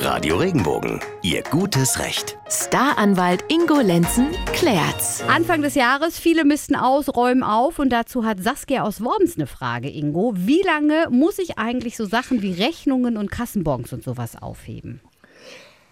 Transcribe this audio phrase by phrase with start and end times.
[0.00, 2.38] Radio Regenbogen, Ihr gutes Recht.
[2.48, 5.24] Staranwalt Ingo Lenzen klärt's.
[5.26, 9.48] Anfang des Jahres, viele missten aus, räumen auf und dazu hat Saskia aus Worms eine
[9.48, 10.34] Frage, Ingo.
[10.36, 15.00] Wie lange muss ich eigentlich so Sachen wie Rechnungen und Kassenbons und sowas aufheben?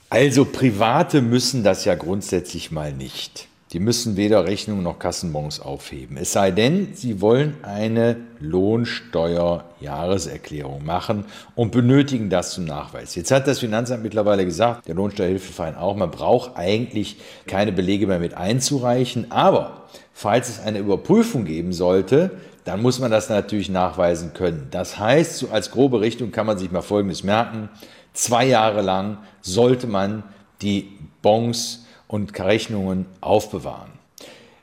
[0.08, 3.48] Also Private müssen das ja grundsätzlich mal nicht.
[3.76, 6.16] Die müssen weder Rechnungen noch Kassenbons aufheben.
[6.16, 13.14] Es sei denn, sie wollen eine Lohnsteuerjahreserklärung machen und benötigen das zum Nachweis.
[13.16, 18.18] Jetzt hat das Finanzamt mittlerweile gesagt, der Lohnsteuerhilfeverein auch, man braucht eigentlich keine Belege mehr
[18.18, 19.30] mit einzureichen.
[19.30, 19.82] Aber
[20.14, 22.30] falls es eine Überprüfung geben sollte,
[22.64, 24.68] dann muss man das natürlich nachweisen können.
[24.70, 27.68] Das heißt, so als grobe Richtung kann man sich mal Folgendes merken.
[28.14, 30.22] Zwei Jahre lang sollte man
[30.62, 30.88] die
[31.20, 33.92] Bons und Rechnungen aufbewahren.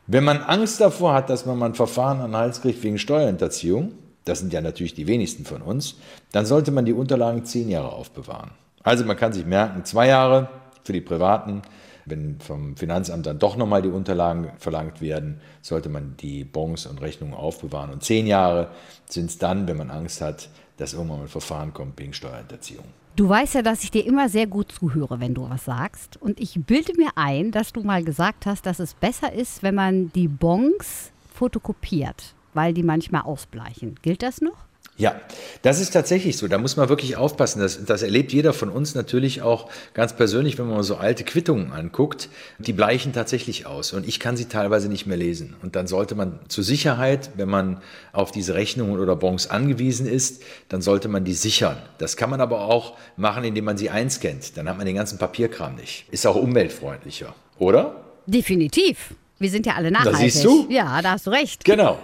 [0.08, 3.94] Wenn man Angst davor hat, dass man ein Verfahren an den Hals kriegt wegen Steuerhinterziehung,
[4.26, 5.96] das sind ja natürlich die wenigsten von uns,
[6.32, 8.52] dann sollte man die Unterlagen zehn Jahre aufbewahren.
[8.84, 10.50] Also man kann sich merken, zwei Jahre
[10.84, 11.62] für die Privaten.
[12.06, 17.02] Wenn vom Finanzamt dann doch nochmal die Unterlagen verlangt werden, sollte man die Bons und
[17.02, 17.92] Rechnungen aufbewahren.
[17.92, 18.70] Und zehn Jahre
[19.10, 22.86] sind es dann, wenn man Angst hat, dass irgendwann mal ein Verfahren kommt wegen Steuerhinterziehung.
[23.16, 26.20] Du weißt ja, dass ich dir immer sehr gut zuhöre, wenn du was sagst.
[26.20, 29.76] Und ich bilde mir ein, dass du mal gesagt hast, dass es besser ist, wenn
[29.76, 33.96] man die Bons fotokopiert, weil die manchmal ausbleichen.
[34.02, 34.66] Gilt das noch?
[34.96, 35.20] Ja,
[35.64, 36.48] das ist tatsächlich so.
[36.48, 37.60] Da muss man wirklich aufpassen.
[37.60, 41.72] Das, das erlebt jeder von uns natürlich auch ganz persönlich, wenn man so alte Quittungen
[41.72, 42.30] anguckt.
[42.60, 45.56] Die bleichen tatsächlich aus und ich kann sie teilweise nicht mehr lesen.
[45.64, 50.44] Und dann sollte man zur Sicherheit, wenn man auf diese Rechnungen oder Bons angewiesen ist,
[50.70, 51.78] dann sollte man die sichern.
[51.98, 54.58] Das kann man aber auch machen, indem man sie einscannt.
[54.58, 56.06] Dann hat man den ganzen Papierkram nicht.
[56.12, 58.04] Ist auch umweltfreundlicher, oder?
[58.28, 59.16] Definitiv.
[59.40, 60.14] Wir sind ja alle nachhaltig.
[60.14, 60.68] Da siehst du?
[60.70, 61.66] Ja, da hast du recht.
[61.66, 61.98] Genau.